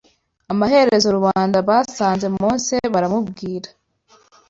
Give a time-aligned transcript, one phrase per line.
[0.53, 3.69] Amaherezo rubanda basanze Mose baramubwira